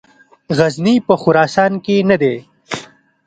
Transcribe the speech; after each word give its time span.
غزني 0.57 0.95
په 1.07 1.13
خراسان 1.21 1.71
کې 1.85 1.95
نه 2.09 2.15
دی. 2.21 2.35